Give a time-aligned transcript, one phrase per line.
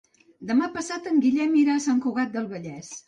[0.51, 2.91] Demà passat en Guillem irà a Sant Cugat del Vallès.